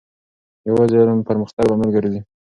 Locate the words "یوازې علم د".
0.69-1.27